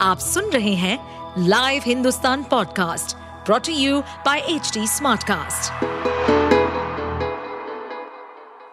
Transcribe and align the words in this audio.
आप 0.00 0.18
सुन 0.18 0.50
रहे 0.50 0.74
हैं 0.74 0.98
live 1.38 1.82
Hindustan 1.86 2.42
podcast 2.42 3.16
brought to 3.46 3.72
you 3.72 4.00
by 4.00 4.38
H 4.38 4.72
smartcast. 4.78 5.84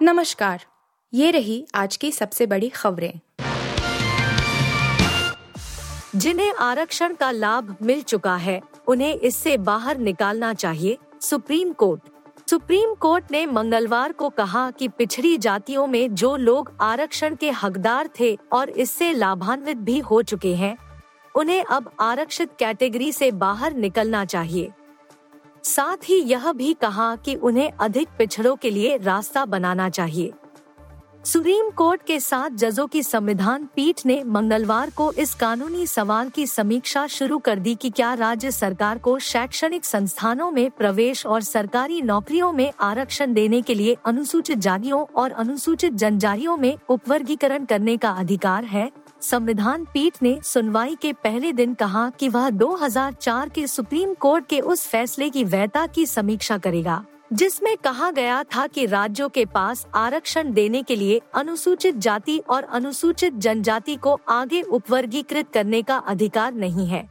नमस्कार, 0.02 0.66
ये 1.14 1.32
रही 1.32 1.66
आज 1.76 1.96
की 1.98 2.12
सबसे 2.12 2.46
बड़ी 2.46 2.70
खबरें 2.70 3.20
जिन्हें 6.16 6.54
आरक्षण 6.54 7.14
का 7.14 7.32
लाभ 7.32 7.76
मिल 7.82 8.02
चुका 8.02 8.36
है, 8.36 8.62
उन्हें 8.88 9.16
इससे 9.16 9.58
बाहर 9.58 9.98
निकालना 9.98 10.54
चाहिए 10.54 10.98
सुप्रीम 11.22 11.74
कोर्ट 11.74 12.50
सुप्रीम 12.50 12.94
कोर्ट 12.94 13.32
ने 13.32 13.46
मंगलवार 13.46 14.12
को 14.12 14.30
कहा 14.30 14.70
कि 14.72 14.88
पिछड़ी 14.88 15.38
जातियों 15.38 15.88
में 15.88 16.16
जो 16.16 16.36
लोग 16.38 16.78
आरक्षण 16.82 17.36
के 17.36 17.52
हकदार 17.52 18.10
थे 18.20 18.38
और 18.54 18.70
इससे 18.70 19.14
लाभान्वित 19.14 19.78
भी 19.78 20.00
हो 20.00 20.22
चुके 20.22 20.56
हैं 20.56 20.78
उन्हें 21.36 21.64
अब 21.64 21.92
आरक्षित 22.00 22.50
कैटेगरी 22.60 23.12
से 23.12 23.32
बाहर 23.32 23.74
निकलना 23.74 24.26
चाहिए। 24.26 24.72
साथ 25.64 26.10
ही 26.10 26.16
यह 26.16 26.52
भी 26.52 26.74
कहा 26.74 27.16
कि 27.16 27.36
उन्हें 27.36 27.72
अधिक 27.72 28.08
पिछड़ों 28.18 28.56
के 28.56 28.70
लिए 28.70 28.98
रास्ता 28.98 29.46
बनाना 29.46 29.90
चाहिए। 29.90 30.34
सुप्रीम 31.26 31.70
कोर्ट 31.70 32.04
के 32.04 32.20
साथ 32.20 32.50
जजों 32.50 32.88
की 32.88 33.04
संविधान 33.04 33.70
पीठ 33.76 34.06
ने 34.06 34.24
मंगलवार 34.24 34.90
को 34.90 35.12
इस 35.12 35.34
कानूनी 35.34 35.88
सवाल 35.88 36.30
की 36.30 36.48
समीक्षा 36.48 37.08
शुरू 37.08 37.38
कर 37.40 37.60
दी 37.60 37.76
कि 37.76 37.90
क्या 37.90 38.14
राज्य 38.14 38.52
सरकार 38.52 38.98
को 38.98 39.20
शैक्षणिक 39.20 39.86
संस्थानों 39.86 40.52
में 40.52 40.72
प्रवेश 40.72 41.26
और 41.26 41.42
सरकारी 41.42 42.02
नौकरियों 42.02 42.52
में 42.52 42.72
आरक्षण 42.80 43.34
देने 43.34 43.62
के 43.62 43.76
लिए 43.76 43.98
अनुसूचित 44.06 44.58
जातियों 44.58 45.06
और 45.16 45.32
अनुसूचित 45.32 45.94
जनजातियों 45.94 46.58
में 46.58 46.78
उपवर्गीकरण 46.90 47.66
करने 47.66 47.98
का 47.98 48.10
अधिकार 48.10 48.64
है? 48.64 48.92
संविधान 49.24 49.84
पीठ 49.86 50.18
ने 50.22 50.40
सुनवाई 50.44 50.96
के 50.96 51.12
पहले 51.14 51.52
दिन 51.54 51.74
कहा 51.74 52.10
कि 52.10 52.28
वह 52.30 52.50
2004 52.50 53.50
के 53.50 53.66
सुप्रीम 53.68 54.14
कोर्ट 54.14 54.46
के 54.46 54.60
उस 54.60 54.86
फैसले 54.88 55.30
की 55.30 55.44
वैधता 55.44 55.86
की 55.88 56.06
समीक्षा 56.06 56.58
करेगा, 56.58 57.04
जिसमें 57.34 57.76
कहा 57.78 58.10
गया 58.12 58.44
था 58.46 58.66
कि 58.68 58.86
राज्यों 58.86 59.30
के 59.30 59.46
पास 59.46 59.86
आरक्षण 59.96 60.52
देने 60.54 60.82
के 60.84 60.96
लिए 60.96 61.22
अनुसूचित 61.36 61.98
जाति 61.98 62.38
और 62.50 62.64
अनुसूचित 62.64 63.34
जनजाति 63.36 63.96
को 63.96 64.20
आगे 64.30 64.62
उपवर्गीकृत 64.62 65.52
करने 65.54 65.82
का 65.82 65.98
अधिकार 65.98 66.54
नहीं 66.54 66.88
है। 66.88 67.08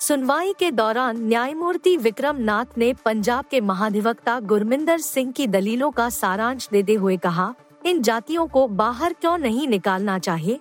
सुनवाई 0.00 0.52
के 0.58 0.70
दौरान 0.70 1.22
न्यायमूर्ति 1.22 1.96
विक्रम 1.96 2.36
नाथ 2.40 2.78
ने 2.78 2.92
पंजाब 3.04 3.44
के 3.44 3.60
महाधिवक्ता 3.60 4.38
गुरमिंदर 4.40 4.98
सिंह 4.98 5.32
की 5.32 5.46
दलीलों 5.46 5.90
का 5.90 6.08
सारांश 6.10 6.68
देते 6.72 6.94
हुए 6.94 7.16
कहा, 7.16 7.52
इन 7.86 8.02
जातियों 8.02 8.46
को 8.46 8.66
बाहर 8.68 9.12
क्यों 9.12 9.38
नहीं 9.38 9.68
निकालना 9.68 10.18
चाहिए? 10.18 10.60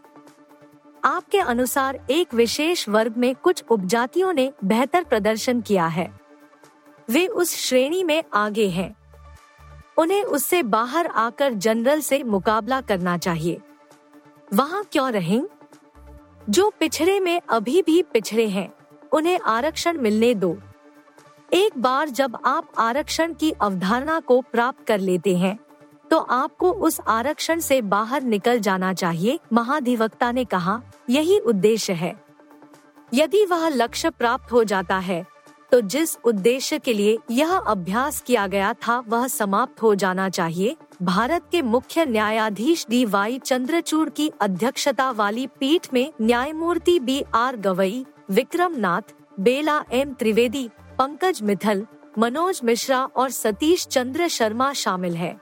आपके 1.06 1.40
अनुसार 1.40 2.00
एक 2.10 2.34
विशेष 2.34 2.90
वर्ग 2.90 3.18
में 3.18 3.36
कुछ 3.36 3.64
उपजातियों 3.72 4.34
ने 4.34 4.54
बेहतर 4.64 5.04
प्रदर्शन 5.04 5.62
किया 5.62 5.88
है। 5.88 6.20
वे 7.10 7.28
उस 7.28 7.56
श्रेणी 7.56 8.04
में 8.04 8.24
आगे 8.34 8.68
हैं। 8.68 8.96
उन्हें 9.98 10.24
उससे 10.24 10.64
बाहर 10.64 11.08
आकर 11.08 11.54
जनरल 11.54 12.00
से 12.00 12.24
मुकाबला 12.24 12.82
करना 12.82 13.18
चाहिए। 13.18 13.62
वहाँ 14.54 14.84
क्यों 14.92 15.12
रहें? 15.12 15.44
जो 16.50 16.74
पिछड़े 16.80 17.20
में 17.20 17.42
अभी 17.50 17.82
भी 17.82 18.04
पिछड़े 18.04 18.48
हैं, 18.48 18.74
उन्हें 19.12 19.40
आरक्षण 19.46 19.98
मिलने 19.98 20.36
दो। 20.36 20.58
एक 21.54 21.78
बार 21.78 22.10
जब 22.10 22.38
आप 22.46 22.72
आरक्षण 22.78 23.34
की 23.34 23.52
अवधारणा 23.52 24.20
को 24.20 24.42
प्राप्त 24.42 24.88
कर 24.88 25.00
लेते 25.00 25.38
हैं 25.38 25.60
तो 26.12 26.18
आपको 26.18 26.72
उस 26.72 27.00
आरक्षण 27.08 27.60
से 27.60 27.82
बाहर 27.82 28.24
निकल 28.24 28.60
जाना 28.60 28.94
चाहिए, 28.94 29.40
महाधिवक्ता 29.54 30.32
ने 30.32 30.46
कहा। 30.46 30.82
यही 31.10 31.38
उद्देश्य 31.40 31.94
है। 31.94 32.16
यदि 33.14 33.46
वह 33.46 33.68
लक्ष्य 33.70 34.10
प्राप्त 34.10 34.52
हो 34.52 34.64
जाता 34.64 34.98
है 35.00 35.26
तो 35.72 35.80
जिस 35.82 36.16
उद्देश्य 36.26 36.78
के 36.80 36.94
लिए 36.94 37.18
यह 37.32 37.52
अभ्यास 37.52 38.20
किया 38.22 38.46
गया 38.48 38.74
था, 38.74 38.98
वह 39.00 39.28
समाप्त 39.28 39.82
हो 39.82 39.94
जाना 39.96 40.28
चाहिए। 40.30 40.76
भारत 41.02 41.44
के 41.52 41.62
मुख्य 41.62 42.06
न्यायाधीश 42.06 42.86
डी 42.90 43.04
वाई 43.06 43.38
चंद्रचूड़ 43.40 44.10
की 44.10 44.28
अध्यक्षता 44.42 45.10
वाली 45.12 45.46
पीठ 45.60 45.88
में 45.94 46.12
न्यायमूर्ति 46.22 47.00
B 47.00 47.22
R 47.34 47.58
Gavai 47.58 48.06
Vikram 48.32 48.76
Nath 48.78 49.14
Bela 49.40 49.84
M 49.92 50.14
Trivedi, 50.14 50.68
Pankaj 51.00 51.42
Mithal, 51.42 51.86
Manoj 52.18 52.60
Mishra 52.64 53.04
और 53.06 53.30
सतीश 53.32 53.88
चंद्र 53.88 54.28
शर्मा 54.30 54.72
शामिल 54.74 55.16
है। 55.16 55.36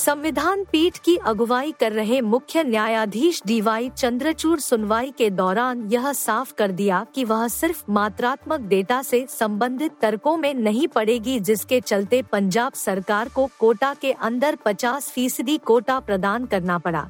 संविधान 0.00 0.62
पीठ 0.64 0.98
की 0.98 1.16
अगुवाई 1.16 1.72
कर 1.80 1.92
रहे 1.92 2.20
मुख्य 2.20 2.62
न्यायाधीश 2.64 3.42
डीवाई 3.46 3.90
चंद्रचूड़ 3.90 4.58
सुनवाई 4.60 5.10
के 5.18 5.28
दौरान 5.30 5.82
यह 5.92 6.12
साफ़ 6.12 6.54
कर 6.54 6.70
दिया 6.70 7.04
कि 7.14 7.24
वह 7.24 7.46
सिर्फ़ 7.48 7.82
मात्रात्मक 7.90 8.60
डेटा 8.60 9.02
से 9.02 9.26
संबंधित 9.28 9.98
तर्कों 10.02 10.36
में 10.36 10.54
नहीं 10.54 10.88
पड़ेगी, 10.88 11.38
जिसके 11.40 11.80
चलते 11.80 12.22
पंजाब 12.22 12.72
सरकार 12.72 13.28
को 13.28 13.48
कोटा 13.58 13.94
के 13.94 14.12
अंदर 14.12 14.56
50 14.56 15.10
फ़ीसदी 15.10 15.58
कोटा 15.58 16.00
प्रदान 16.00 16.46
करना 16.46 16.78
पड़ा। 16.78 17.08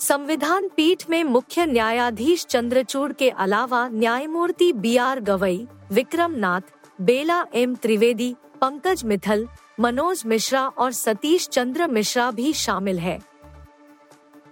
संविधान 0.00 0.68
पीठ 0.68 1.08
में 1.10 1.22
मुख्य 1.24 1.66
न्यायाधीश 1.66 2.46
चंद्रचूड़ 2.46 3.12
के 3.12 3.30
अलावा 3.30 3.88
न्यायमूर्ति 3.88 4.72
B 4.72 4.96
R 4.96 5.20
Gavai 5.20 5.66
Vikram 5.92 6.32
Nath 6.32 6.76
Bela 7.00 7.44
M 7.54 7.74
Trivedi, 7.74 8.34
Pankaj 8.60 9.04
Mithal 9.04 9.48
Manoj 9.80 10.22
Mishra 10.26 10.66
और 10.68 10.92
सतीश 10.92 11.48
चंद्र 11.48 11.86
मिश्रा 11.86 12.30
भी 12.30 12.52
शामिल 12.52 12.98
है। 12.98 13.18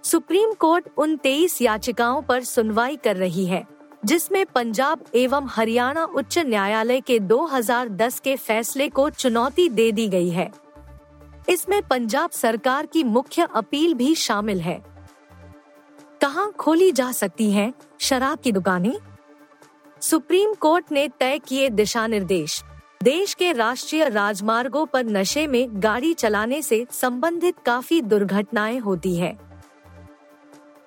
सुप्रीम 0.03 0.53
कोर्ट 0.53 0.87
उन 0.97 1.17
तेईस 1.17 1.61
याचिकाओं 1.61 2.21
पर 2.21 2.43
सुनवाई 2.43 2.95
कर 2.95 3.15
रही 3.15 3.45
है, 3.45 3.67
जिसमें 4.05 4.45
पंजाब 4.45 5.03
एवं 5.15 5.47
हरियाणा 5.47 6.05
उच्च 6.05 6.37
न्यायालय 6.37 7.01
के 7.01 7.19
2010 7.19 8.19
के 8.19 8.35
फैसले 8.35 8.89
को 8.89 9.09
चुनौती 9.09 9.69
दे 9.69 9.91
दी 9.91 10.07
गई 10.07 10.29
है। 10.29 10.51
इसमें 11.49 11.81
पंजाब 11.87 12.29
सरकार 12.29 12.85
की 12.85 13.03
मुख्य 13.03 13.47
अपील 13.55 13.93
भी 13.93 14.15
शामिल 14.15 14.61
है। 14.61 14.83
कहाँ 16.21 16.51
खोली 16.51 16.91
जा 16.91 17.11
सकती 17.11 17.51
हैं 17.51 17.73
शराब 17.99 18.39
की 18.39 18.51
दुकानें? 18.51 18.95
सुप्रीम 20.01 20.53
कोर्ट 20.53 20.91
ने 20.91 21.07
तय 21.19 21.39
किए 21.39 21.69
दिशा 21.69 22.07
निर्देश 22.07 22.63
देश 23.03 23.33
के 23.33 23.51
राष्ट्रीय 23.51 24.09
राजमार्गों 24.09 24.85
पर 24.85 25.05
नशे 25.05 25.47
में 25.47 25.67
गाड़ी 25.73 26.13
चलाने 26.13 26.61
से 26.61 26.87
संबंधित 26.91 27.55
काफ़ी 27.65 28.01
दुर्घटनाएँ 28.01 28.79
होती 28.79 29.15
है। 29.15 29.39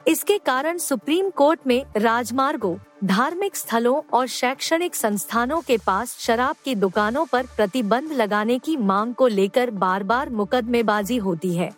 इसके 0.08 0.38
कारण 0.38 0.78
सुप्रीम 0.78 1.30
कोर्ट 1.30 1.60
में 1.66 1.84
राजमार्गों, 1.96 2.76
धार्मिक 3.04 3.56
स्थलों 3.56 4.02
और 4.12 4.26
शैक्षणिक 4.26 4.94
संस्थानों 4.94 5.60
के 5.60 5.76
पास 5.76 6.16
शराब 6.18 6.56
की 6.64 6.74
दुकानों 6.74 7.26
पर 7.26 7.46
प्रतिबंध 7.46 8.12
लगाने 8.12 8.58
की 8.58 8.76
मांग 8.76 9.14
को 9.14 9.26
लेकर 9.26 9.70
बार 9.70 10.02
बार 10.02 10.30
मुकदमेबाजी 10.30 11.16
होती 11.16 11.56
है। 11.56 11.72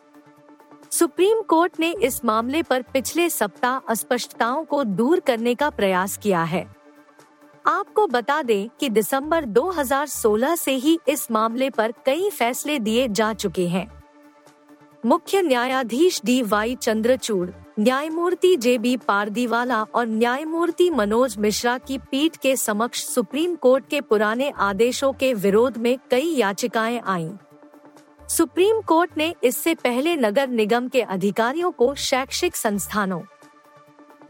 सुप्रीम 0.90 1.42
कोर्ट 1.42 1.80
ने 1.80 1.94
इस 2.02 2.24
मामले 2.24 2.62
पर 2.62 2.82
पिछले 2.82 3.30
सप्ताह 3.30 3.76
अस्पष्टताओं 3.76 4.64
को 4.64 4.84
दूर 4.84 5.20
करने 5.20 5.54
का 5.54 5.70
प्रयास 5.70 6.16
किया 6.16 6.42
है। 6.42 6.83
आपको 7.66 8.06
बता 8.06 8.42
दें 8.42 8.68
कि 8.80 8.88
दिसंबर 8.88 9.44
2016 9.44 10.56
से 10.56 10.72
ही 10.72 10.98
इस 11.08 11.30
मामले 11.30 11.70
पर 11.70 11.92
कई 12.06 12.30
फैसले 12.30 12.78
दिए 12.78 13.08
जा 13.08 13.32
चुके 13.32 13.68
हैं 13.68 13.86
मुख्य 15.06 15.42
न्यायाधीश 15.42 16.20
डी 16.24 16.42
वाई 16.42 16.74
चंद्रचूड़, 16.74 17.50
न्यायमूर्ति 17.78 18.56
जे 18.56 18.78
बी 18.78 18.96
पारदीवाला 18.96 19.82
और 19.82 20.06
न्यायमूर्ति 20.06 20.90
मनोज 20.90 21.36
मिश्रा 21.38 21.78
की 21.78 21.98
पीठ 21.98 22.36
के 22.36 22.56
समक्ष 22.56 23.04
सुप्रीम 23.04 23.54
कोर्ट 23.54 23.88
के 23.88 24.00
पुराने 24.00 24.50
आदेशों 24.50 25.12
के 25.12 25.34
विरोध 25.34 25.76
में 25.76 25.98
कई 26.10 26.34
याचिकाएँ 26.34 27.00
आईं। 27.06 27.32
सुप्रीम 28.28 28.80
कोर्ट 28.80 29.10
ने 29.16 29.34
इससे 29.44 29.74
पहले 29.74 30.16
नगर 30.16 30.48
निगम 30.48 30.88
के 30.88 31.00
अधिकारियों 31.00 31.70
को 31.70 31.94
शैक्षिक 31.94 32.56
संस्थानों, 32.56 33.22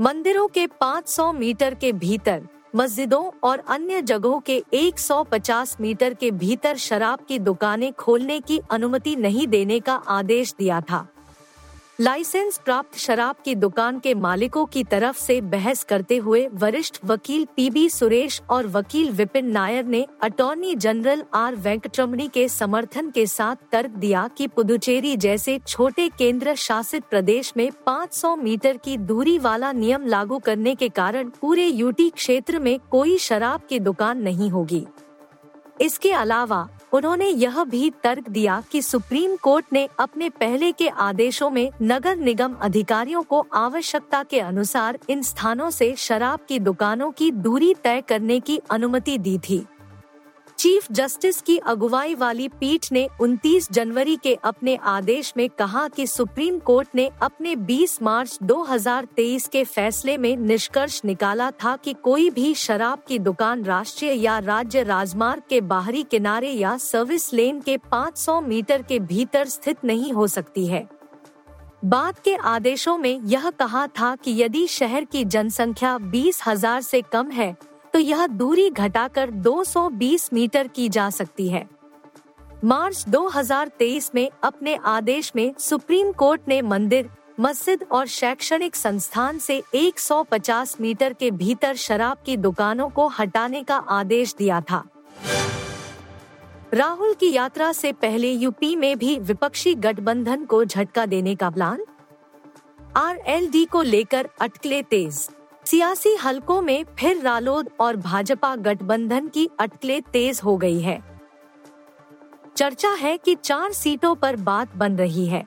मंदिरों 0.01 0.49
के 0.49 0.66
500 0.66 1.33
मीटर 1.34 1.75
के 1.75 1.92
भीतर 1.92 2.47
मस्जिदों 2.76 3.30
और 3.44 3.59
अन्य 3.59 4.03
जगहों 4.03 4.41
के 4.41 4.62
150 4.74 5.76
मीटर 5.80 6.15
के 6.15 6.30
भीतर 6.30 6.76
शराब 6.76 7.18
की 7.28 7.38
दुकानें 7.38 7.92
खोलने 7.92 8.41
की 8.41 8.60
अनुमति 8.71 9.16
नहीं 9.16 9.47
देने 9.47 9.80
का 9.80 9.94
आदेश 9.94 10.54
दिया 10.59 10.80
था। 10.80 11.06
लाइसेंस 12.01 12.57
प्राप्त 12.65 12.97
शराब 12.99 13.37
की 13.45 13.55
दुकान 13.55 13.99
के 13.99 14.15
मालिकों 14.15 14.65
की 14.67 14.83
तरफ़ 14.85 15.19
से 15.19 15.41
बहस 15.41 15.83
करते 15.85 16.17
हुए 16.17 16.47
वरिष्ठ 16.53 16.99
वकील 17.05 17.45
पीबी 17.57 17.89
सुरेश 17.89 18.41
और 18.51 18.67
वकील 18.67 19.11
विपिन 19.11 19.51
नायर 19.51 19.85
ने 19.85 20.05
अटॉर्नी 20.23 20.75
जनरल 20.75 21.23
आर 21.35 21.55
वेंकटरमणी 21.57 22.27
के 22.29 22.49
समर्थन 22.49 23.11
के 23.11 23.27
साथ 23.27 23.57
तर्क 23.73 23.91
दिया 23.91 24.29
कि 24.39 24.47
पुदुचेरी 24.47 25.17
जैसे 25.17 25.59
छोटे 25.69 26.09
केंद्र 26.09 26.55
शासित 26.55 27.05
प्रदेश 27.05 27.53
में 27.57 27.71
500 27.89 28.37
मीटर 28.39 28.77
की 28.77 28.97
दूरी 28.97 29.39
वाला 29.39 29.73
नियम 29.73 30.07
लागू 30.07 30.39
करने 30.39 30.75
के 30.75 30.89
कारण 30.89 31.29
पूरे 31.41 31.67
यूटी 31.67 32.11
क्षेत्र 32.11 32.59
में 32.59 32.79
कोई 32.91 33.19
शराब 33.19 33.61
की 33.69 33.79
दुकान 33.81 34.23
नहीं 34.23 34.51
होगी। 34.51 34.87
इसके 35.81 36.13
अलावा 36.13 36.69
उन्होंने 36.95 37.29
यह 37.29 37.63
भी 37.65 37.91
तर्क 38.05 38.29
दिया 38.29 38.63
कि 38.73 38.83
सुप्रीम 38.83 39.37
कोर्ट 39.37 39.67
ने 39.73 39.89
अपने 39.99 40.29
पहले 40.29 40.73
के 40.73 40.89
आदेशों 40.89 41.51
में 41.51 41.71
नगर 41.83 42.17
निगम 42.17 42.55
अधिकारियों 42.55 43.23
को 43.23 43.47
आवश्यकता 43.55 44.23
के 44.23 44.41
अनुसार 44.41 44.99
इन 45.09 45.23
स्थानों 45.23 45.71
से 45.71 45.95
शराब 45.99 46.41
की 46.49 46.59
दुकानों 46.59 47.11
की 47.11 47.31
दूरी 47.31 47.75
तय 47.75 48.01
करने 48.01 48.41
की 48.41 48.61
अनुमति 48.71 49.19
दी 49.19 49.39
थी। 49.39 49.65
चीफ 50.65 50.87
जस्टिस 50.93 51.41
की 51.41 51.57
अगुवाई 51.59 52.15
वाली 52.15 52.47
पीठ 52.51 52.87
ने 52.93 53.07
29 53.21 53.66
जनवरी 53.72 54.15
के 54.16 54.33
अपने 54.45 54.77
आदेश 54.83 55.33
में 55.37 55.49
कहा 55.49 55.87
कि 55.89 56.07
सुप्रीम 56.07 56.59
कोर्ट 56.59 56.95
ने 56.95 57.09
अपने 57.22 57.55
20 57.66 58.01
मार्च 58.03 58.39
2023 58.43 59.47
के 59.49 59.65
फैसले 59.65 60.16
में 60.19 60.37
निष्कर्ष 60.37 61.01
निकाला 61.05 61.51
था 61.65 61.75
कि 61.77 61.95
कोई 61.95 62.31
भी 62.31 62.55
शराब 62.55 63.03
की 63.09 63.19
दुकान 63.19 63.65
राष्ट्रीय 63.65 64.13
या 64.13 64.39
राज्य 64.39 64.83
राजमार्ग 64.83 65.43
के 65.49 65.61
बाहरी 65.61 66.03
किनारे 66.03 66.51
या 66.51 66.77
सर्विस 66.77 67.33
लेन 67.34 67.60
के 67.60 67.77
500 67.93 68.41
मीटर 68.43 68.83
के 68.83 68.99
भीतर 69.03 69.49
स्थित 69.49 69.84
नहीं 69.84 70.13
हो 70.13 70.27
सकती 70.27 70.67
है। 70.67 70.87
बाद 71.84 72.19
के 72.19 72.34
आदेशों 72.47 72.97
में 72.99 73.21
यह 73.27 73.51
कहा 73.51 73.87
था 74.01 74.15
कि 74.17 74.43
यदि 74.43 74.67
शहर 74.71 75.05
की 75.05 75.25
जनसंख्या 75.27 75.97
बीस 75.99 76.43
हज़ार 76.47 76.81
से 76.83 77.03
कम 77.13 77.31
है 77.31 77.55
तो 77.95 78.01
यह 78.01 78.27
दूरी 78.27 78.71
घटाकर 78.71 79.31
220 79.31 80.33
मीटर 80.33 80.69
की 80.69 80.89
जा 80.89 81.11
सकती 81.11 81.49
है। 81.49 81.69
मार्च 82.65 83.05
2023 83.09 84.15
में 84.15 84.31
अपने 84.43 84.75
आदेश 84.75 85.33
में 85.37 85.55
सुप्रीम 85.59 86.13
कोर्ट 86.13 86.41
ने 86.49 86.63
मंदिर, 86.63 87.11
मस्जिद 87.41 87.85
और 87.93 88.07
शैक्षणिक 88.07 88.77
संस्थान 88.77 89.39
से 89.39 89.63
150 89.75 90.81
मीटर 90.81 91.13
के 91.13 91.31
भीतर 91.31 91.77
शराब 91.77 92.17
की 92.27 92.37
दुकानों 92.37 92.89
को 92.89 93.07
हटाने 93.07 93.63
का 93.63 93.77
आदेश 93.77 94.35
दिया 94.35 94.61
था। 94.61 94.85
राहुल 96.75 97.15
की 97.15 97.33
यात्रा 97.33 97.73
से 97.73 97.93
पहले 97.93 98.33
यूपी 98.33 98.77
में 98.77 98.99
भी 98.99 99.19
विपक्षी 99.19 99.75
गठबंधन 99.75 100.45
को 100.45 100.65
झटका 100.65 101.07
देने 101.07 101.35
का 101.35 101.51
प्लान? 101.51 101.85
आरएलडी 102.97 103.65
को 103.65 103.83
लेकर 103.83 104.29
अटकले 104.41 104.83
तेज। 104.83 105.29
सियासी 105.66 106.15
हलकों 106.15 106.61
में 106.63 106.84
फिर 106.99 107.21
रालोद 107.22 107.69
और 107.81 107.97
भाजपा 107.97 108.55
गठबंधन 108.57 109.28
की 109.28 109.49
अटकलें 109.61 110.01
तेज 110.03 110.41
हो 110.45 110.57
गई 110.57 110.81
है। 110.81 111.03
चर्चा 112.57 112.91
है 112.91 113.16
कि 113.16 113.34
चार 113.34 113.72
सीटों 113.72 114.15
पर 114.15 114.37
बात 114.39 114.77
बन 114.77 114.97
रही 114.97 115.27
है। 115.27 115.45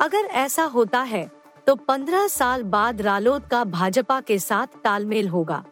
अगर 0.00 0.24
ऐसा 0.36 0.64
होता 0.66 1.00
है 1.00 1.30
तो 1.66 1.74
15 1.78 2.26
साल 2.28 2.62
बाद 2.62 3.02
रालोद 3.02 3.42
का 3.42 3.62
भाजपा 3.66 4.20
के 4.20 4.38
साथ 4.38 4.66
तालमेल 4.84 5.28
होगा। 5.28 5.62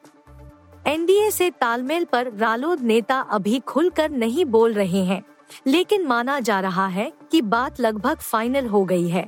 एनडीए 0.86 1.30
से 1.30 1.50
तालमेल 1.50 2.04
पर 2.04 2.32
रालोद 2.32 2.82
नेता 2.82 3.20
अभी 3.20 3.58
खुलकर 3.60 4.10
नहीं 4.10 4.44
बोल 4.44 4.72
रहे 4.72 5.02
हैं, 5.04 5.22
लेकिन 5.66 6.06
माना 6.06 6.38
जा 6.40 6.60
रहा 6.60 6.86
है 6.88 7.12
कि 7.32 7.42
बात 7.42 7.80
लगभग 7.80 8.18
फाइनल 8.18 8.66
हो 8.66 8.84
गई 8.84 9.08
है। 9.08 9.26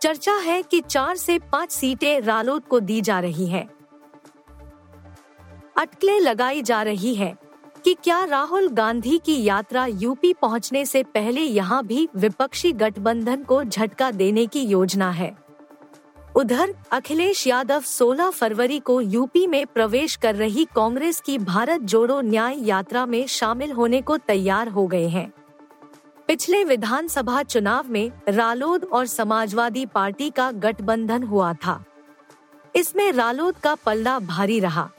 चर्चा 0.00 0.34
है 0.34 0.62
कि 0.62 0.80
चार 0.80 1.16
से 1.16 1.38
पाँच 1.38 1.70
सीटें 1.70 2.20
रालोद 2.20 2.64
को 2.64 2.80
दी 2.80 3.00
जा 3.00 3.20
रही 3.20 3.46
है। 3.46 3.68
अटकलें 5.76 6.20
लगाई 6.20 6.62
जा 6.62 6.82
रही 6.82 7.14
है 7.14 7.34
कि 7.84 7.94
क्या 7.94 8.24
राहुल 8.24 8.68
गांधी 8.68 9.18
की 9.18 9.44
यात्रा 9.44 9.86
यूपी 9.86 10.32
पहुँचने 10.32 10.86
से 10.86 11.02
पहले 11.02 11.40
यहाँ 11.40 11.86
भी 11.86 12.08
विपक्षी 12.16 12.72
गठबंधन 12.72 13.42
को 13.42 13.64
झटका 13.64 14.10
देने 14.10 14.46
की 14.46 14.60
योजना 14.60 15.10
है। 15.10 15.36
उधर, 16.36 16.74
अखिलेश 16.92 17.46
यादव 17.46 17.80
16 17.80 18.30
फरवरी 18.30 18.78
को 18.78 19.00
यूपी 19.00 19.46
में 19.46 19.66
प्रवेश 19.66 20.16
कर 20.16 20.34
रही 20.34 20.64
कांग्रेस 20.64 21.20
की 21.20 21.38
भारत 21.38 21.80
जोड़ो 21.80 22.20
न्याय 22.20 22.56
यात्रा 22.58 23.06
में 23.06 23.26
शामिल 23.26 23.72
होने 23.72 24.00
को 24.02 24.16
तैयार 24.16 24.68
हो 24.68 24.86
गए 24.86 25.08
हैं। 25.08 25.32
पिछले 26.34 26.64
विधानसभा 26.64 27.42
चुनाव 27.42 27.88
में 27.88 28.12
रालोद 28.28 28.84
और 28.84 29.06
समाजवादी 29.06 29.86
पार्टी 29.86 30.30
का 30.30 30.50
गठबंधन 30.50 31.22
हुआ 31.22 31.54
था। 31.54 31.84
इसमें 32.76 33.12
रालोद 33.12 33.56
का 33.56 33.74
पल्ला 33.74 34.18
भारी 34.18 34.60
रहा। 34.60 34.90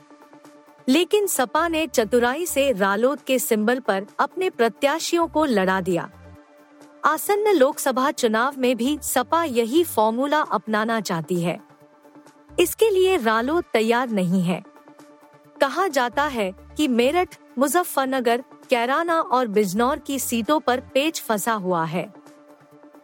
लेकिन 0.88 1.26
सपा 1.26 1.68
ने 1.68 1.86
चतुराई 1.86 2.46
से 2.46 2.72
रालोद 2.72 3.20
के 3.20 3.38
सिंबल 3.38 3.80
पर 3.80 4.06
अपने 4.18 4.50
प्रत्याशियों 4.50 5.28
को 5.28 5.44
लड़ा 5.44 5.80
दिया। 5.80 6.10
आसन्न 7.04 7.52
लोकसभा 7.52 8.10
चुनाव 8.10 8.54
में 8.58 8.76
भी 8.76 8.98
सपा 9.02 9.44
यही 9.44 9.84
फॉर्मूला 9.84 10.40
अपनाना 10.40 11.00
चाहती 11.00 11.40
है। 11.40 11.60
इसके 12.60 12.90
लिए 12.90 13.16
रालोद 13.16 13.64
तैयार 13.72 14.08
नहीं 14.08 14.42
है। 14.42 14.62
कहा 15.60 15.88
जाता 15.88 16.22
है 16.22 16.52
कि 16.76 16.88
मेरठ, 16.88 17.38
मुजफ्फरनगर 17.58 18.44
कैराना 18.70 19.20
और 19.20 19.46
बिजनौर 19.46 19.98
की 19.98 20.18
सीटों 20.18 20.60
पर 20.60 20.80
पेच 20.80 21.20
फंसा 21.20 21.52
हुआ 21.52 21.84
है। 21.84 22.12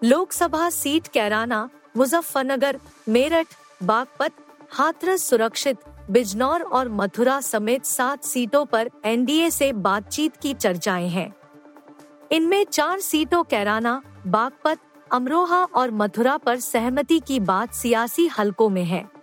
लोकसभा 0.05 0.70
सीट 0.70 1.09
कैराना, 1.09 1.69
मुजफ्फरनगर, 1.97 2.81
मेरठ, 3.09 3.47
बागपत, 3.82 4.32
हाथरस 4.70 5.23
सुरक्षित, 5.23 5.79
बिजनौर 6.11 6.62
और 6.62 6.88
मथुरा 6.88 7.41
समेत 7.41 7.85
सात 7.85 8.25
सीटों 8.25 8.64
पर 8.64 8.91
एनडीए 9.05 9.50
से 9.50 9.73
बातचीत 9.73 10.37
की 10.37 10.55
चर्चाएँ 10.55 11.09
हैं। 11.09 11.35
इनमें 12.32 12.65
चार 12.65 13.00
सीटों 13.00 13.43
कैराना, 13.43 14.03
बागपत, 14.26 14.79
अमरोहा 15.12 15.65
और 15.65 15.91
मथुरा 15.91 16.37
पर 16.37 16.61
सहमति 16.61 17.20
की 17.20 17.41
बात 17.41 17.75
सियासी 17.75 18.26
हलकों 18.26 18.69
में 18.69 18.85
है। 18.85 19.21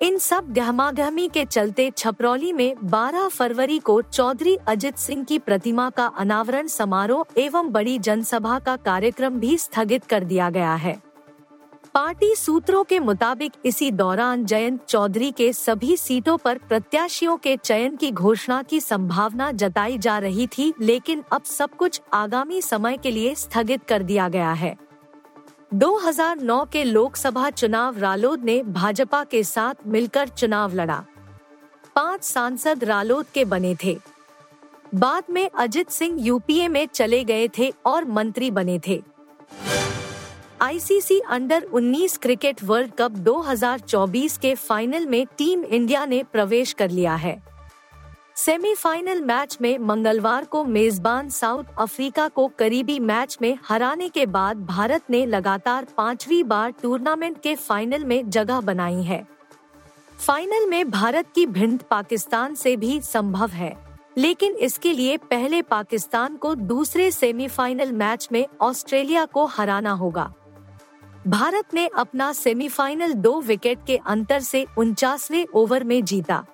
इन 0.00 0.18
सब 0.18 0.52
गहमागहमी 0.52 1.28
के 1.28 1.44
चलते 1.44 1.90
छपरौली 1.96 2.52
में 2.52 2.74
12 2.84 3.28
फरवरी 3.28 3.78
को 3.78 4.00
चौधरी 4.02 4.56
अजित 4.68 4.96
सिंह 4.96 5.24
की 5.24 5.38
प्रतिमा 5.38 5.90
का 5.90 6.06
अनावरण 6.06 6.66
समारोह 6.66 7.40
एवं 7.40 7.70
बड़ी 7.72 7.98
जनसभा 7.98 8.58
का 8.58 8.76
कार्यक्रम 8.76 9.38
भी 9.40 9.58
स्थगित 9.58 10.04
कर 10.04 10.24
दिया 10.24 10.50
गया 10.50 10.74
है। 10.74 10.96
पार्टी 11.94 12.34
सूत्रों 12.34 12.84
के 12.84 12.98
मुताबिक 12.98 13.52
इसी 13.64 13.90
दौरान 13.90 14.44
जयंत 14.44 14.84
चौधरी 14.84 15.30
के 15.30 15.52
सभी 15.52 15.96
सीटों 15.96 16.36
पर 16.36 16.58
प्रत्याशियों 16.58 17.36
के 17.36 17.56
चयन 17.56 17.96
की 17.96 18.10
घोषणा 18.10 18.62
की 18.62 18.80
संभावना 18.80 19.52
जताई 19.52 19.98
जा 19.98 20.18
रही 20.18 20.46
थी, 20.46 20.72
लेकिन 20.80 21.24
अब 21.32 21.42
सब 21.42 21.74
कुछ 21.74 22.00
आगामी 22.12 22.62
समय 22.62 22.96
के 22.96 23.10
लिए 23.10 23.34
स्थगित 23.34 23.84
कर 23.84 24.02
दिया 24.02 24.28
गया 24.28 24.52
है। 24.52 24.76
2009 25.74 26.64
के 26.72 26.84
लोकसभा 26.84 27.50
चुनाव 27.50 27.98
रालोद 27.98 28.44
ने 28.44 28.62
भाजपा 28.62 29.24
के 29.24 29.42
साथ 29.44 29.74
मिलकर 29.86 30.28
चुनाव 30.28 30.74
लड़ा। 30.74 31.04
पाँच 31.96 32.24
सांसद 32.24 32.84
रालोद 32.84 33.26
के 33.34 33.44
बने 33.44 33.76
थे। 33.84 33.98
बाद 34.94 35.24
में 35.30 35.50
अजित 35.58 35.90
सिंह 35.90 36.26
यूपीए 36.26 36.68
में 36.68 36.86
चले 36.86 37.24
गए 37.24 37.48
थे 37.58 37.72
और 37.86 38.04
मंत्री 38.04 38.50
बने 38.50 38.80
थे। 38.88 39.02
ICC 40.60 41.20
under 41.20 41.62
19 41.62 42.16
cricket 42.16 42.64
world 42.64 42.92
cup 42.98 43.10
2024 43.10 44.36
के 44.36 44.54
फाइनल 44.54 45.06
में 45.06 45.26
टीम 45.26 45.64
इंडिया 45.64 46.06
ने 46.06 46.22
प्रवेश 46.22 46.72
कर 46.72 46.90
लिया 46.90 47.14
है। 47.14 47.49
सेमीफाइनल 48.36 49.20
मैच 49.20 49.56
में 49.60 49.78
मंगलवार 49.78 50.44
को 50.44 50.62
मेजबान 50.64 51.28
साउथ 51.28 51.64
अफ्रीका 51.78 52.26
को 52.28 52.46
करीबी 52.58 52.98
मैच 53.00 53.36
में 53.42 53.58
हराने 53.64 54.08
के 54.08 54.24
बाद 54.26 54.64
भारत 54.66 55.10
ने 55.10 55.24
लगातार 55.26 55.86
पांचवी 55.96 56.42
बार 56.42 56.70
टूर्नामेंट 56.82 57.40
के 57.42 57.54
फाइनल 57.54 58.04
में 58.04 58.30
जगह 58.30 58.60
बनाई 58.60 59.02
है। 59.02 59.26
फाइनल 60.18 60.66
में 60.66 60.90
भारत 60.90 61.26
की 61.34 61.44
भिंड 61.48 61.82
पाकिस्तान 61.90 62.54
से 62.54 62.74
भी 62.76 63.00
संभव 63.00 63.50
है, 63.50 63.76
लेकिन 64.18 64.54
इसके 64.58 64.92
लिए 64.92 65.16
पहले 65.30 65.60
पाकिस्तान 65.62 66.36
को 66.36 66.54
दूसरे 66.54 67.10
सेमीफाइनल 67.10 67.92
मैच 67.94 68.28
में 68.32 68.44
ऑस्ट्रेलिया 68.60 69.24
को 69.24 69.44
हराना 69.48 69.92
होगा। 69.94 70.32
भारत 71.26 71.74
ने 71.74 71.86
अपना 71.88 72.32
सेमीफाइनल 72.32 73.12
दो 73.14 73.40
विकेट 73.40 73.84
के 73.86 73.98
अंतर 74.06 74.40
से 74.40 74.64
उनचासवे 74.78 75.44
ओवर 75.54 75.84
में 75.84 76.02
जीता। 76.04 76.44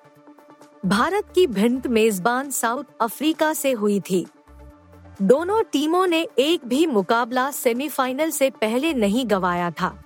भारत 0.84 1.24
की 1.34 1.46
भिंड 1.46 1.86
मेजबान 1.86 2.50
साउथ 2.50 2.84
अफ्रीका 3.00 3.52
से 3.52 3.72
हुई 3.72 4.00
थी। 4.00 4.26
दोनों 5.22 5.62
टीमों 5.62 6.06
ने 6.06 6.26
एक 6.38 6.66
भी 6.66 6.86
मुकाबला 6.86 7.50
सेमीफाइनल 7.50 8.30
से 8.30 8.50
पहले 8.50 8.92
नहीं 8.94 9.26
गवाया 9.26 9.70
था। 9.70 10.02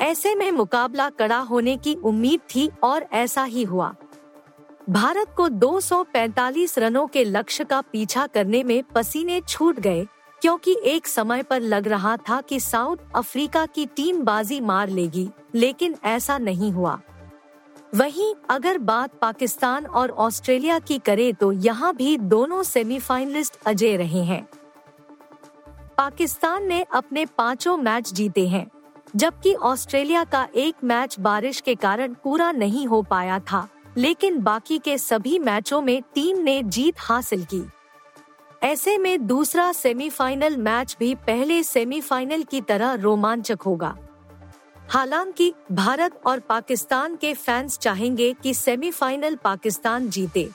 ऐसे 0.00 0.34
में 0.34 0.50
मुकाबला 0.50 1.08
कड़ा 1.10 1.38
होने 1.38 1.76
की 1.76 1.94
उम्मीद 1.94 2.40
थी 2.54 2.68
और 2.82 3.06
ऐसा 3.12 3.44
ही 3.44 3.62
हुआ। 3.62 3.94
भारत 4.90 5.34
को 5.36 5.48
245 5.48 6.78
रनों 6.78 7.06
के 7.06 7.24
लक्ष्य 7.24 7.64
का 7.64 7.80
पीछा 7.80 8.26
करने 8.26 8.62
में 8.64 8.82
पसीने 8.94 9.40
छूट 9.40 9.80
गए, 9.80 10.06
क्योंकि 10.42 10.76
एक 10.84 11.06
समय 11.06 11.42
पर 11.42 11.60
लग 11.60 11.88
रहा 11.88 12.16
था 12.16 12.40
कि 12.40 12.60
साउथ 12.60 12.96
अफ्रीका 13.14 13.66
की 13.66 13.86
टीम 13.86 14.22
बाजी 14.22 14.60
मार 14.60 14.88
लेगी, 14.88 15.28
लेकिन 15.54 15.96
ऐसा 16.04 16.38
नहीं 16.38 16.72
हुआ। 16.72 17.00
वहीं 17.92 18.34
अगर 18.50 18.78
बात 18.78 19.14
पाकिस्तान 19.18 19.86
और 19.86 20.10
ऑस्ट्रेलिया 20.10 20.78
की 20.78 20.98
करे 20.98 21.32
तो 21.32 21.50
यहाँ 21.52 21.94
भी 21.96 22.16
दोनों 22.18 22.62
सेमीफाइनलिस्ट 22.62 23.56
अजय 23.66 23.96
रहे 23.96 24.22
हैं। 24.22 24.46
पाकिस्तान 25.98 26.66
ने 26.66 26.82
अपने 26.94 27.24
पाँचों 27.38 27.76
मैच 27.76 28.12
जीते 28.12 28.46
हैं, 28.48 28.66
जबकि 29.16 29.54
ऑस्ट्रेलिया 29.54 30.24
का 30.24 30.46
एक 30.54 30.84
मैच 30.84 31.18
बारिश 31.20 31.60
के 31.60 31.74
कारण 31.74 32.14
पूरा 32.14 32.50
नहीं 32.52 32.86
हो 32.86 33.02
पाया 33.02 33.38
था, 33.42 33.66
लेकिन 33.96 34.40
बाकी 34.40 34.78
के 34.78 34.98
सभी 34.98 35.38
मैचों 35.38 35.80
में 35.82 36.00
टीम 36.14 36.38
ने 36.38 36.62
जीत 36.62 36.94
हासिल 36.98 37.44
की। 37.44 37.62
ऐसे 38.62 38.96
में 38.98 39.26
दूसरा 39.26 39.70
सेमीफाइनल 39.72 40.56
मैच 40.56 40.96
भी 41.00 41.14
पहले 41.16 41.62
सेमीफाइनल 41.62 42.42
की 42.42 42.60
तरह 42.60 42.92
रोमांचक 42.94 43.62
होगा। 43.62 43.96
हालाँकि, 44.90 45.52
भारत 45.72 46.20
और 46.26 46.40
पाकिस्तान 46.40 47.16
के 47.16 47.32
फैंस 47.34 47.78
चाहेंगे 47.78 48.32
कि 48.42 48.54
सेमीफाइनल 48.54 49.36
पाकिस्तान 49.36 50.08
जीते। 50.08 50.48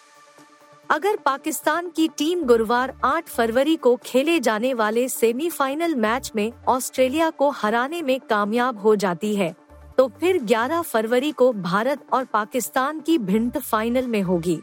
अगर 0.90 1.16
पाकिस्तान 1.16 1.90
की 1.90 2.08
टीम 2.08 2.44
गुरुवार 2.44 2.94
8 3.04 3.28
फरवरी 3.28 3.76
को 3.76 3.96
खेले 3.96 4.40
जाने 4.40 4.74
वाले 4.74 5.08
सेमीफाइनल 5.10 5.96
मैच 5.96 6.32
में 6.36 6.52
ऑस्ट्रेलिया 6.68 7.30
को 7.30 7.50
हराने 7.50 8.02
में 8.02 8.20
कामयाब 8.20 8.80
हो 8.80 8.96
जाती 8.96 9.36
है 9.36 9.54
तो 9.98 10.08
फिर 10.20 10.38
11 10.44 10.82
फरवरी 10.82 11.32
को 11.32 11.52
भारत 11.54 12.06
और 12.14 12.26
पाकिस्तान 12.26 13.00
की 13.00 13.18
भिंत 13.18 13.58
फाइनल 13.58 14.08
में 14.08 14.22
होगी। 14.22 14.60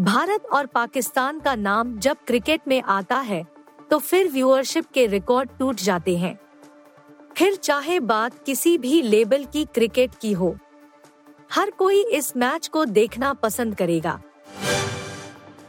भारत 0.00 0.46
और 0.46 0.66
पाकिस्तान 0.66 1.40
का 1.40 1.54
नाम 1.54 1.98
जब 1.98 2.16
क्रिकेट 2.26 2.68
में 2.68 2.80
आता 2.82 3.18
है 3.18 3.44
तो 3.90 3.98
फिर 3.98 4.28
व्यूअरशिप 4.28 4.84
के 4.94 5.06
रिकॉर्ड 5.06 5.50
टूट 5.58 5.76
जाते 5.76 6.16
हैं। 6.16 6.38
फिर 7.36 7.54
चाहे 7.56 7.98
बात 8.00 8.32
किसी 8.46 8.76
भी 8.78 9.00
लेबल 9.02 9.44
की 9.44 9.64
क्रिकेट 9.64 10.10
की 10.20 10.32
हो। 10.32 10.56
हर 11.50 11.70
कोई 11.70 12.02
इस 12.12 12.36
मैच 12.36 12.68
को 12.68 12.84
देखना 12.84 13.32
पसंद 13.32 13.74
करेगा। 13.74 14.20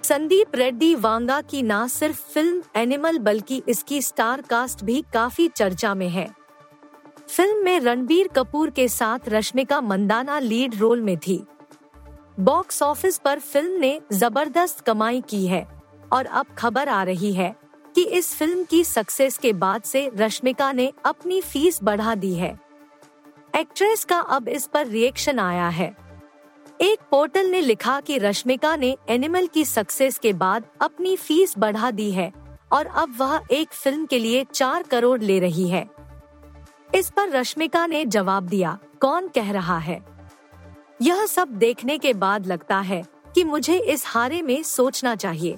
संदीप 0.03 0.55
रेड्डी 0.55 0.93
वांगा 0.95 1.39
की 1.41 1.61
न 1.63 1.87
सिर्फ़ 1.87 2.21
फ़िल्म 2.33 2.61
एनिमल 2.75 3.17
बल्कि 3.19 3.61
इसकी 3.67 4.01
स्टार 4.01 4.41
कास्ट 4.41 4.83
भी 4.83 5.03
काफ़ी 5.13 5.47
चर्चा 5.47 5.93
में 5.95 6.09
है। 6.09 6.27
फ़िल्म 7.29 7.63
में 7.63 7.79
रणबीर 7.79 8.27
कपूर 8.27 8.69
के 8.69 8.87
साथ 8.87 9.29
रश्मिका 9.29 9.81
मंदाना 9.81 10.39
लीड 10.39 10.75
रोल 10.75 11.01
में 11.01 11.17
थी। 11.17 11.43
बॉक्स 12.39 12.81
ऑफ़िस 12.83 13.17
पर 13.17 13.39
फ़िल्म 13.39 13.79
ने 13.79 13.99
ज़बरदस्त 14.13 14.79
कमाई 14.79 15.21
की 15.21 15.45
है 15.47 15.67
और 16.13 16.25
अब 16.25 16.55
खबर 16.57 16.89
आ 16.89 17.03
रही 17.03 17.33
है 17.33 17.55
कि 17.95 18.03
इस 18.03 18.33
फ़िल्म 18.35 18.63
की 18.63 18.83
सक्सेस 18.83 19.37
के 19.37 19.53
बाद 19.53 19.81
से 19.81 20.11
रश्मिका 20.15 20.71
ने 20.71 20.91
अपनी 21.05 21.41
फ़ीस 21.41 21.79
बढ़ा 21.83 22.15
दी 22.15 22.33
है। 22.33 22.59
एक्ट्रेस 23.55 24.03
का 24.05 24.19
अब 24.19 24.47
इस 24.47 24.65
पर 24.67 24.87
रिएक्शन 24.87 25.39
आया 25.39 25.67
है। 25.67 25.95
एक 26.81 26.99
पोर्टल 27.11 27.45
ने 27.45 27.61
लिखा 27.61 27.99
कि 28.01 28.17
रश्मिका 28.17 28.75
ने 28.75 28.97
एनिमल 29.09 29.47
की 29.47 29.65
सक्सेस 29.65 30.17
के 30.17 30.33
बाद 30.33 30.65
अपनी 30.81 31.15
फ़ीस 31.15 31.53
बढ़ा 31.57 31.91
दी 31.91 32.11
है 32.11 32.31
और 32.71 32.85
अब 32.85 33.15
वह 33.17 33.45
एक 33.51 33.73
फ़िल्म 33.73 34.05
के 34.05 34.19
लिए 34.19 34.45
चार 34.53 34.83
करोड़ 34.83 35.21
ले 35.21 35.39
रही 35.39 35.69
है। 35.69 35.87
इस 36.95 37.09
पर 37.09 37.29
रश्मिका 37.29 37.87
ने 37.87 38.05
जवाब 38.05 38.43
दिया, 38.43 38.77
कौन 39.01 39.27
कह 39.27 39.51
रहा 39.51 39.77
है? 39.77 40.05
यह 41.01 41.25
सब 41.25 41.47
देखने 41.47 41.97
के 41.97 42.13
बाद 42.13 42.47
लगता 42.47 42.79
है 42.79 43.03
कि 43.35 43.43
मुझे 43.43 43.77
इस 43.77 44.03
हारे 44.07 44.41
में 44.41 44.63
सोचना 44.63 45.15
चाहिए। 45.15 45.57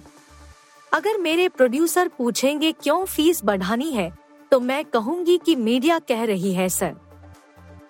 अगर 0.94 1.18
मेरे 1.18 1.48
प्रोड्यूसर 1.50 2.08
पूछेंगे 2.08 2.72
क्यों 2.72 3.06
फ़ीस 3.06 3.44
बढ़ानी 3.46 3.92
है 3.92 4.12
तो 4.52 4.60
मैं 4.60 4.86
कहूँगी 4.86 5.38
कि 5.38 5.56
मीडिया 5.56 6.00
कह 6.00 6.24
रही 6.24 6.54
है 6.54 6.70
सर 6.70 6.96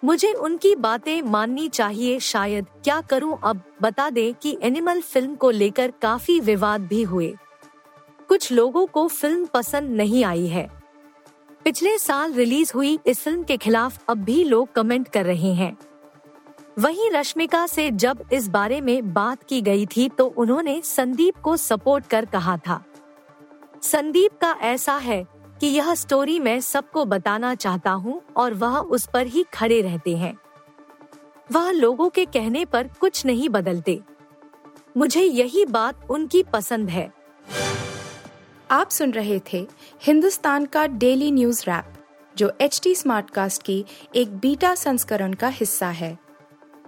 मुझे 0.04 0.32
उनकी 0.34 0.76
बातें 0.76 1.22
माननी 1.22 1.68
चाहिए, 1.70 2.20
शायद। 2.20 2.66
क्या 2.84 3.02
करूँ 3.02 3.38
अब? 3.44 3.62
बता 3.82 4.10
दे 4.10 4.36
कि 4.42 4.58
एनिमल 4.62 5.02
फ़िल्म 5.02 5.36
को 5.36 5.50
लेकर 5.52 5.94
काफ़ी 6.02 6.40
विवाद 6.40 6.82
भी 6.82 7.02
हुए। 7.04 7.34
कुछ 8.30 8.52
लोगों 8.52 8.86
को 8.86 9.08
फ़िल्म 9.08 9.46
पसंद 9.46 9.90
नहीं 9.90 10.24
आई 10.24 10.48
है। 10.48 10.70
पिछले 11.64 11.98
साल 11.98 12.34
रिलीज़ 12.34 12.72
हुई 12.76 13.00
इस 13.06 13.20
फ़िल्म 13.20 13.44
के 13.44 13.58
खिलाफ 13.58 14.10
अब 14.10 14.18
भी 14.18 14.44
लोग 14.44 14.74
कमेंट 14.74 15.08
कर 15.08 15.26
रहे 15.26 15.54
हैं। 15.54 15.78
वहीं 16.78 17.10
रश्मिका 17.12 17.66
से 17.68 17.90
जब 17.92 18.24
इस 18.34 18.48
बारे 18.48 18.80
में 18.82 19.14
बात 19.14 19.44
की 19.44 19.62
गई 19.62 19.86
थी 19.86 20.08
तो 20.10 20.26
उन्होंने 20.38 20.82
संदीप 20.82 21.38
को 21.38 21.56
सपोर्ट 21.58 22.08
कर 22.08 22.26
कहा 22.26 22.58
था। 22.58 22.84
संदीप 23.82 24.38
का 24.42 24.52
ऐसा 24.62 24.96
है 24.96 25.24
कि 25.62 25.68
यह 25.68 25.94
स्टोरी 25.96 26.38
मैं 26.40 26.60
सबको 26.60 27.06
बताना 27.06 27.54
चाहता 27.56 27.92
हूँ 27.92 28.22
और 28.38 28.54
वह 28.54 28.78
उस 28.78 29.08
पर 29.14 29.28
ही 29.28 29.44
खड़े 29.54 29.82
रहते 29.82 30.16
हैं। 30.18 30.34
वह 31.52 31.72
लोगों 31.72 32.10
के 32.10 32.26
कहने 32.26 32.64
पर 32.66 32.88
कुछ 33.00 33.26
नहीं 33.26 33.50
बदलते। 33.50 34.00
मुझे 34.98 35.24
यही 35.24 35.66
बात 35.66 36.08
उनकी 36.10 36.44
पसंद 36.44 36.90
है। 36.90 37.12
आप 38.72 38.90
सुन 38.90 39.12
रहे 39.12 39.40
थे 39.54 39.68
हिंदुस्तान 40.04 40.66
का 40.66 40.86
डेली 40.88 41.32
न्यूज़ 41.32 41.64
रैप, 41.64 41.94
जो 42.36 42.52
एच 42.62 42.80
टी 42.84 42.96
स्मार्ट 42.96 43.30
कास्ट 43.30 43.64
की 43.64 43.84
एक 44.16 44.38
बीटा 44.38 44.76
संस्करण 44.76 45.34
का 45.34 45.48
हिस्सा 45.48 45.90
है। 45.90 46.18